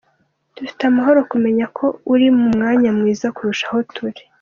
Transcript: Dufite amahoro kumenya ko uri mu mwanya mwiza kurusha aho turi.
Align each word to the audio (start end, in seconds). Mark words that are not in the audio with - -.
Dufite 0.55 0.81
amahoro 0.85 1.19
kumenya 1.31 1.65
ko 1.77 1.85
uri 2.13 2.27
mu 2.37 2.45
mwanya 2.53 2.89
mwiza 2.97 3.27
kurusha 3.35 3.65
aho 3.69 3.79
turi. 3.93 4.21